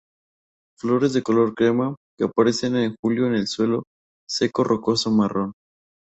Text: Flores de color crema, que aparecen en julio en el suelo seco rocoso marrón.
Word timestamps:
Flores 0.79 1.13
de 1.13 1.21
color 1.21 1.53
crema, 1.53 1.95
que 2.17 2.23
aparecen 2.25 2.75
en 2.75 2.95
julio 2.99 3.27
en 3.27 3.35
el 3.35 3.45
suelo 3.45 3.83
seco 4.27 4.63
rocoso 4.63 5.11
marrón. 5.11 5.51